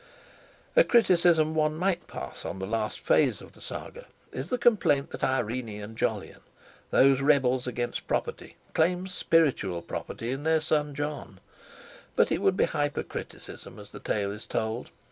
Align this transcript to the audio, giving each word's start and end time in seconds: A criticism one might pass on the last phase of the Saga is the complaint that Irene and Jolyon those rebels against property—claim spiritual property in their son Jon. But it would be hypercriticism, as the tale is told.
A 0.75 0.83
criticism 0.83 1.53
one 1.53 1.75
might 1.75 2.07
pass 2.07 2.43
on 2.43 2.57
the 2.57 2.65
last 2.65 2.99
phase 3.01 3.39
of 3.39 3.51
the 3.51 3.61
Saga 3.61 4.07
is 4.31 4.49
the 4.49 4.57
complaint 4.57 5.11
that 5.11 5.23
Irene 5.23 5.79
and 5.79 5.95
Jolyon 5.95 6.41
those 6.89 7.21
rebels 7.21 7.67
against 7.67 8.07
property—claim 8.07 9.05
spiritual 9.05 9.83
property 9.83 10.31
in 10.31 10.41
their 10.41 10.59
son 10.59 10.95
Jon. 10.95 11.39
But 12.15 12.31
it 12.31 12.41
would 12.41 12.57
be 12.57 12.65
hypercriticism, 12.65 13.77
as 13.79 13.91
the 13.91 13.99
tale 13.99 14.31
is 14.31 14.47
told. 14.47 14.89